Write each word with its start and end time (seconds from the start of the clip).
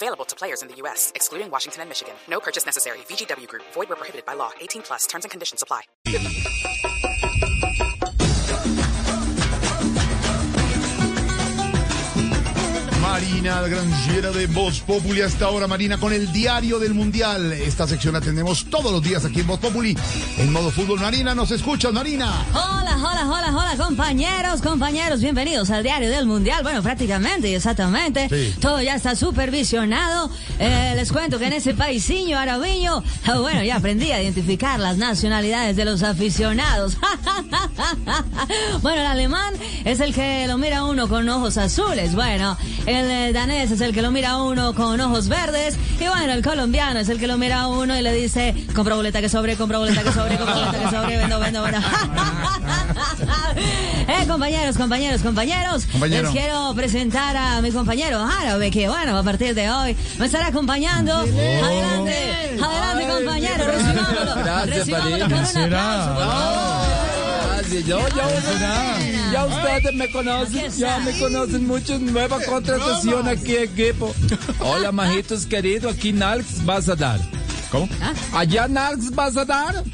Available 0.00 0.24
to 0.26 0.36
players 0.36 0.62
in 0.62 0.68
the 0.68 0.76
U.S., 0.82 1.10
excluding 1.16 1.50
Washington 1.50 1.80
and 1.82 1.88
Michigan. 1.90 2.14
No 2.30 2.38
purchase 2.38 2.64
necessary. 2.64 2.98
VGW 3.08 3.48
Group. 3.48 3.64
Void 3.74 3.88
where 3.88 3.96
prohibited 3.96 4.24
by 4.24 4.34
law. 4.34 4.52
18 4.60 4.82
plus. 4.82 5.06
Terms 5.08 5.24
and 5.24 5.30
conditions 5.32 5.60
apply. 5.60 5.82
Marina 13.00 13.66
Grangiera 13.66 14.30
de 14.30 14.46
Voz 14.46 14.78
Populi 14.80 15.22
hasta 15.22 15.46
ahora, 15.46 15.66
Marina, 15.66 15.98
con 15.98 16.12
el 16.12 16.30
diario 16.30 16.78
del 16.78 16.94
Mundial. 16.94 17.52
Esta 17.52 17.88
sección 17.88 18.14
la 18.14 18.20
tenemos 18.20 18.66
todos 18.70 18.92
los 18.92 19.02
días 19.02 19.24
aquí 19.24 19.40
en 19.40 19.48
Voz 19.48 19.58
Populi, 19.58 19.96
en 20.36 20.52
modo 20.52 20.70
fútbol. 20.70 21.00
Marina, 21.00 21.34
¿nos 21.34 21.50
escuchas, 21.50 21.92
Marina? 21.92 22.46
Hola, 22.52 22.87
hola, 23.00 23.28
hola, 23.28 23.56
hola, 23.56 23.76
compañeros, 23.76 24.60
compañeros, 24.60 25.20
bienvenidos 25.20 25.70
al 25.70 25.82
diario 25.82 26.10
del 26.10 26.26
Mundial. 26.26 26.62
Bueno, 26.62 26.82
prácticamente, 26.82 27.54
exactamente. 27.54 28.28
Sí. 28.28 28.54
Todo 28.60 28.82
ya 28.82 28.96
está 28.96 29.14
supervisionado. 29.14 30.30
Eh, 30.58 30.94
les 30.96 31.12
cuento 31.12 31.38
que 31.38 31.46
en 31.46 31.52
ese 31.52 31.74
paisiño 31.74 32.38
arabiño, 32.38 33.02
ah, 33.26 33.38
bueno, 33.40 33.62
ya 33.62 33.76
aprendí 33.76 34.10
a 34.10 34.20
identificar 34.20 34.80
las 34.80 34.96
nacionalidades 34.96 35.76
de 35.76 35.84
los 35.84 36.02
aficionados. 36.02 36.96
bueno, 38.82 39.00
el 39.00 39.06
alemán 39.06 39.54
es 39.84 40.00
el 40.00 40.12
que 40.12 40.46
lo 40.48 40.58
mira 40.58 40.78
a 40.78 40.84
uno 40.84 41.08
con 41.08 41.28
ojos 41.28 41.56
azules. 41.56 42.14
Bueno, 42.14 42.56
el 42.86 43.10
eh, 43.10 43.32
danés 43.32 43.70
es 43.70 43.80
el 43.80 43.92
que 43.92 44.02
lo 44.02 44.10
mira 44.10 44.30
a 44.30 44.42
uno 44.42 44.74
con 44.74 45.00
ojos 45.00 45.28
verdes. 45.28 45.76
Y 46.00 46.08
bueno, 46.08 46.32
el 46.32 46.42
colombiano 46.42 46.98
es 46.98 47.08
el 47.08 47.20
que 47.20 47.28
lo 47.28 47.38
mira 47.38 47.60
a 47.60 47.68
uno 47.68 47.96
y 47.96 48.02
le 48.02 48.12
dice, 48.12 48.54
compra 48.74 48.96
boleta 48.96 49.20
que 49.20 49.28
sobre, 49.28 49.56
compra 49.56 49.78
boleta 49.78 50.02
que 50.02 50.12
sobre, 50.12 50.36
compra 50.36 50.54
boleta 50.54 50.78
que 50.78 50.96
sobre, 50.96 51.16
vendo, 51.16 51.38
vendo, 51.38 51.62
vendo. 51.62 51.78
eh, 54.08 54.26
compañeros, 54.26 54.76
compañeros, 54.76 55.22
compañeros. 55.22 55.86
Compañero. 55.86 56.32
Les 56.32 56.40
quiero 56.40 56.74
presentar 56.74 57.36
a 57.36 57.60
mi 57.60 57.70
compañero 57.70 58.20
árabe 58.20 58.70
que, 58.70 58.88
bueno, 58.88 59.16
a 59.16 59.22
partir 59.22 59.54
de 59.54 59.70
hoy 59.70 59.96
me 60.18 60.26
estará 60.26 60.48
acompañando. 60.48 61.12
Adelante, 61.12 62.58
adelante, 62.62 63.06
compañero. 63.14 63.64
Recibámoslo. 63.66 64.34
Gracias, 64.44 64.76
recibámoslo 64.76 65.24
con 65.24 65.32
un 65.32 65.74
aplauso. 65.74 66.18
Gracias, 67.48 67.84
yo, 67.84 67.98
ya, 68.16 68.98
ya 69.32 69.46
ustedes 69.46 69.94
me 69.94 70.10
conocen, 70.10 70.70
ya 70.72 70.98
me 71.00 71.18
conocen 71.18 71.66
mucho. 71.66 71.98
Nueva 71.98 72.38
contratación 72.42 73.28
aquí, 73.28 73.56
equipo. 73.56 74.14
Hola, 74.60 74.92
majitos 74.92 75.44
queridos, 75.46 75.94
aquí 75.94 76.12
Nalx 76.12 76.64
vas 76.64 76.88
a 76.88 76.96
dar. 76.96 77.20
¿Cómo? 77.70 77.88
Allá 78.32 78.66
Nalx 78.68 79.10
vas 79.10 79.36
a 79.36 79.44
dar. 79.44 79.84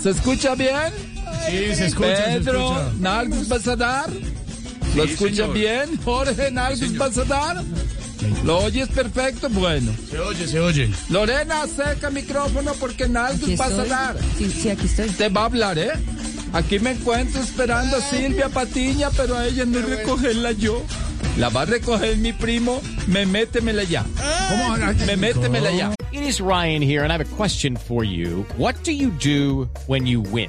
¿Se 0.00 0.10
escucha 0.10 0.54
bien? 0.54 1.15
Sí, 1.50 1.74
se 1.74 1.86
escucha, 1.86 2.24
Pedro, 2.26 2.92
Nalx 2.98 3.48
vas 3.48 3.66
a 3.68 3.76
dar. 3.76 4.10
¿Lo 4.94 5.04
escucha 5.04 5.34
señor. 5.34 5.52
bien? 5.52 6.00
Jorge, 6.04 6.50
Nalx 6.50 6.96
vas 6.96 7.18
a 7.18 7.24
dar. 7.24 7.64
¿Lo 8.44 8.58
oyes 8.58 8.88
perfecto? 8.88 9.48
Bueno. 9.50 9.92
Se 10.10 10.18
oye, 10.18 10.46
se 10.48 10.58
oye. 10.60 10.90
Lorena, 11.10 11.62
acerca 11.62 12.08
el 12.08 12.14
micrófono 12.14 12.72
porque 12.80 13.08
Nalx 13.08 13.42
Aquí 13.42 13.56
vas 13.56 13.72
a 13.72 13.84
dar. 13.84 14.16
Sí, 14.38 14.50
sí, 14.50 14.70
aquí 14.70 14.86
estoy. 14.86 15.08
Te 15.10 15.28
va 15.28 15.42
a 15.42 15.44
hablar, 15.44 15.78
¿eh? 15.78 15.92
Aquí 16.52 16.78
me 16.78 16.92
encuentro 16.92 17.40
esperando 17.40 17.96
a 17.96 18.00
Silvia 18.00 18.48
Patiña, 18.48 19.10
pero 19.10 19.36
a 19.36 19.46
ella 19.46 19.64
no 19.66 19.80
recogerla 19.80 20.52
yo. 20.52 20.82
La 21.36 21.50
va 21.50 21.62
a 21.62 21.64
recoger 21.66 22.16
mi 22.16 22.32
primo, 22.32 22.80
me 23.08 23.26
métemela 23.26 23.84
ya. 23.84 24.04
¿Cómo? 24.48 24.76
Me 25.06 25.16
métemela 25.16 25.70
ya. 25.70 25.92
It 26.12 26.22
is 26.22 26.40
Ryan 26.40 26.80
here, 26.80 27.02
and 27.02 27.12
I 27.12 27.18
have 27.18 27.20
a 27.20 27.36
question 27.36 27.76
for 27.76 28.04
you. 28.04 28.46
What 28.56 28.76
do 28.84 28.92
you 28.92 29.10
do 29.10 29.68
when 29.86 30.06
you 30.06 30.22
win? 30.22 30.48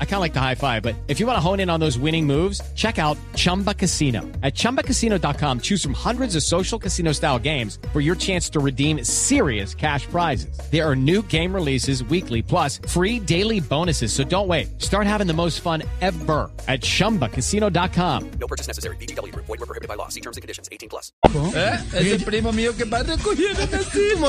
I 0.00 0.04
kind 0.04 0.16
of 0.16 0.20
like 0.20 0.34
the 0.34 0.40
high 0.40 0.54
five, 0.54 0.82
but 0.82 0.94
if 1.08 1.18
you 1.20 1.26
want 1.26 1.36
to 1.36 1.40
hone 1.40 1.60
in 1.60 1.70
on 1.70 1.80
those 1.80 1.98
winning 1.98 2.26
moves, 2.26 2.60
check 2.74 2.98
out 2.98 3.16
Chumba 3.34 3.72
Casino. 3.72 4.20
At 4.42 4.54
chumbacasino.com, 4.54 5.60
choose 5.60 5.82
from 5.82 5.94
hundreds 5.94 6.36
of 6.36 6.42
social 6.42 6.78
casino 6.78 7.12
style 7.12 7.38
games 7.38 7.78
for 7.94 8.02
your 8.02 8.14
chance 8.14 8.50
to 8.50 8.60
redeem 8.60 9.02
serious 9.04 9.74
cash 9.74 10.04
prizes. 10.06 10.60
There 10.70 10.86
are 10.86 10.94
new 10.94 11.22
game 11.22 11.54
releases 11.54 12.04
weekly, 12.04 12.42
plus 12.42 12.78
free 12.86 13.18
daily 13.18 13.60
bonuses. 13.60 14.12
So 14.12 14.22
don't 14.22 14.48
wait. 14.48 14.68
Start 14.82 15.06
having 15.06 15.26
the 15.26 15.32
most 15.32 15.62
fun 15.62 15.82
ever 16.02 16.50
at 16.68 16.82
chumbacasino.com. 16.82 18.30
No 18.32 18.46
purchase 18.46 18.66
necessary. 18.66 18.96
VGW 18.96 19.32
Group. 19.32 19.46
Void 19.46 19.60
where 19.60 19.66
prohibited 19.66 19.88
by 19.88 19.94
law. 19.94 20.08
See 20.08 20.20
terms 20.20 20.36
and 20.36 20.42
conditions. 20.42 20.68
18 20.70 20.90
plus. 20.90 21.12
¿Eh? 21.54 21.78
Es 21.94 22.12
el 22.12 22.24
primo 22.24 22.52
mío 22.52 22.76
que 22.76 22.84
va 22.84 22.98
a 22.98 23.02
recoger 23.02 23.56
a 23.56 23.66
la 23.66 23.82
Silvia. 23.82 24.20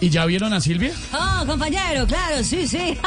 ¿Y 0.00 0.10
ya 0.10 0.26
vieron 0.26 0.52
a 0.52 0.60
Silvia? 0.60 0.92
Oh, 1.12 1.44
compañero, 1.46 2.06
claro, 2.06 2.42
sí, 2.42 2.66
sí. 2.66 2.98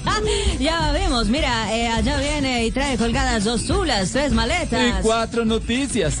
ya 0.58 0.92
vemos, 1.10 1.28
mira, 1.28 1.76
eh, 1.76 1.88
allá 1.88 2.18
viene 2.18 2.66
y 2.66 2.70
trae 2.70 2.96
colgadas 2.96 3.42
dos 3.44 3.66
tulas, 3.66 4.10
tres 4.12 4.32
maletas. 4.32 4.80
Y 4.80 5.02
cuatro 5.02 5.44
noticias. 5.44 6.18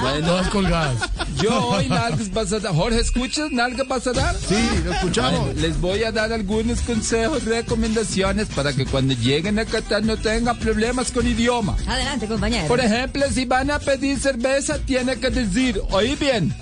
bueno, 0.00 0.26
Todas 0.26 0.48
colgadas. 0.48 0.96
yo 1.42 1.68
hoy 1.68 1.88
Nalgas 1.88 2.32
vas 2.32 2.52
a 2.52 2.60
dar. 2.60 2.72
Jorge, 2.74 3.00
¿escuchas? 3.00 3.50
¿Nalgas 3.50 3.88
vas 3.88 4.06
a 4.06 4.12
dar? 4.12 4.36
Sí, 4.36 4.54
lo 4.84 4.92
escuchamos. 4.92 5.40
Bueno, 5.46 5.60
les 5.60 5.80
voy 5.80 6.04
a 6.04 6.12
dar 6.12 6.32
algunos 6.32 6.80
consejos, 6.82 7.44
recomendaciones 7.44 8.46
para 8.48 8.72
que 8.72 8.86
cuando 8.86 9.14
lleguen 9.14 9.58
a 9.58 9.64
Qatar 9.64 10.04
no 10.04 10.16
tengan 10.16 10.56
problemas 10.58 11.10
con 11.10 11.26
idioma. 11.26 11.76
Adelante, 11.88 12.26
compañero. 12.28 12.68
Por 12.68 12.80
ejemplo, 12.80 13.24
si 13.32 13.44
van 13.44 13.70
a 13.72 13.80
pedir 13.80 14.20
cerveza, 14.20 14.78
tiene 14.78 15.16
que 15.16 15.30
decir, 15.30 15.80
oí 15.90 16.14
bien, 16.14 16.54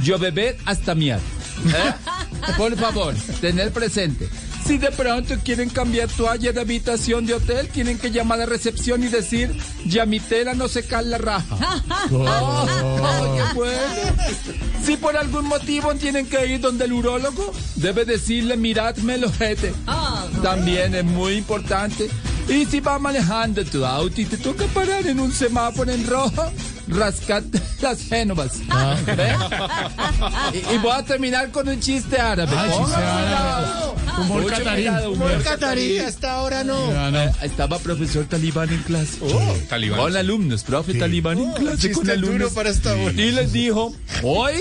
yo 0.00 0.18
beber 0.18 0.56
hasta 0.64 0.94
miar. 0.96 1.20
¿Eh? 1.66 1.92
Por 2.56 2.76
favor, 2.76 3.14
tener 3.40 3.72
presente. 3.72 4.28
Si 4.68 4.76
de 4.76 4.90
pronto 4.90 5.34
quieren 5.42 5.70
cambiar 5.70 6.10
toalla 6.10 6.52
de 6.52 6.60
habitación 6.60 7.24
de 7.24 7.32
hotel, 7.32 7.68
tienen 7.68 7.96
que 7.98 8.10
llamar 8.10 8.42
a 8.42 8.44
recepción 8.44 9.02
y 9.02 9.08
decir, 9.08 9.56
ya 9.86 10.04
mi 10.04 10.20
tela 10.20 10.52
no 10.52 10.68
se 10.68 10.82
cae 10.86 11.06
la 11.06 11.16
raja. 11.16 11.56
Oh, 12.10 13.34
qué 13.34 13.54
bueno. 13.54 13.78
Si 14.84 14.98
por 14.98 15.16
algún 15.16 15.46
motivo 15.46 15.94
tienen 15.94 16.26
que 16.26 16.46
ir 16.46 16.60
donde 16.60 16.84
el 16.84 16.92
urólogo, 16.92 17.50
debe 17.76 18.04
decirle, 18.04 18.58
miradme 18.58 19.14
el 19.14 19.24
ojete. 19.24 19.72
Oh, 19.86 20.24
También 20.42 20.94
es 20.94 21.04
muy 21.04 21.34
importante. 21.34 22.10
Y 22.46 22.66
si 22.66 22.80
vas 22.80 23.00
manejando 23.00 23.64
tu 23.64 23.86
auto 23.86 24.20
y 24.20 24.26
te 24.26 24.36
toca 24.36 24.66
parar 24.66 25.06
en 25.06 25.18
un 25.18 25.32
semáforo 25.32 25.90
en 25.92 26.06
rojo, 26.06 26.52
rascate 26.88 27.60
las 27.80 28.00
génovas. 28.02 28.52
¿Ve? 29.06 29.34
Y, 30.54 30.74
y 30.74 30.78
voy 30.78 30.92
a 30.92 31.02
terminar 31.04 31.50
con 31.50 31.68
un 31.68 31.80
chiste 31.80 32.18
árabe. 32.18 32.52
Ah, 32.56 32.68
chiste 32.76 32.94
árabe. 32.96 33.88
Humor 34.22 34.46
catarí. 34.50 34.88
Humor 34.88 35.42
catarí, 35.42 35.98
hasta 35.98 36.32
ahora 36.34 36.64
no. 36.64 36.90
Ya, 36.92 37.10
no. 37.10 37.20
Estaba 37.42 37.78
profesor 37.78 38.24
talibán 38.24 38.68
en 38.70 38.82
clase. 38.82 39.18
talibán. 39.68 40.00
Con 40.00 40.16
alumnos, 40.16 40.64
profe 40.64 40.94
talibán 40.94 41.38
en 41.38 41.52
clase 41.52 41.92
con 41.92 42.10
alumnos. 42.10 42.52
Y 43.16 43.30
les 43.32 43.52
dijo, 43.52 43.94
hoy, 44.22 44.54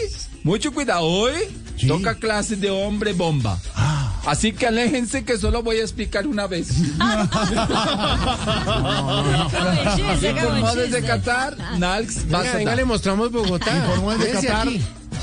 mucho 0.44 0.72
cuidado, 0.74 1.04
hoy 1.06 1.34
Sí. 1.78 1.88
toca 1.88 2.16
clases 2.16 2.60
de 2.60 2.72
hombre 2.72 3.14
bomba. 3.14 3.60
Así 4.28 4.52
que 4.52 4.68
aléjense 4.68 5.24
que 5.24 5.38
solo 5.38 5.64
voy 5.64 5.78
a 5.78 5.82
explicar 5.84 6.28
una 6.28 6.48
vez. 6.48 6.70
Informó 10.30 10.76
desde. 10.76 11.02
Qatar, 11.02 11.56
Nalx 11.78 12.30
vas 12.30 12.48
a 12.48 12.60
dar. 12.60 12.86
mostramos 12.86 13.32
Bogotá. 13.32 13.74
Informó 13.74 14.18
desde 14.18 14.34
Qatar. 14.34 14.68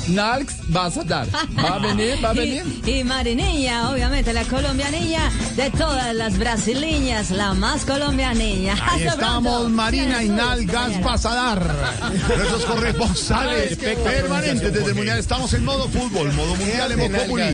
Nalx 0.09 0.55
vas 0.69 0.97
a 0.97 1.05
dar. 1.05 1.29
Va 1.59 1.75
a 1.75 1.79
venir, 1.79 2.25
va 2.25 2.31
a 2.31 2.33
venir. 2.33 2.83
Y, 2.87 2.91
y 2.91 3.05
Marinilla, 3.05 3.91
obviamente 3.91 4.33
la 4.33 4.45
colombianilla 4.45 5.31
de 5.57 5.71
todas 5.71 6.15
las 6.15 6.39
brasileñas, 6.39 7.31
la 7.31 7.53
más 7.53 7.85
colombianilla. 7.85 8.75
Ahí 8.91 9.03
estamos, 9.03 9.53
pronto. 9.53 9.69
Marina 9.69 10.23
y 10.23 10.31
Nalgas 10.31 10.85
compañero. 10.85 11.05
Pasadar. 11.05 11.75
Nuestros 12.37 12.65
corresponsales 12.65 13.77
permanentes 13.77 14.73
desde 14.73 14.89
el 14.89 14.95
Mundial. 14.95 15.19
Estamos 15.19 15.53
en 15.53 15.63
modo 15.65 15.89
fútbol, 15.89 16.33
modo 16.33 16.57
mundial 16.57 16.93
en 16.93 17.13
Populi. 17.13 17.54